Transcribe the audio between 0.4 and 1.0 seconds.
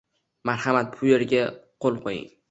Marhamat,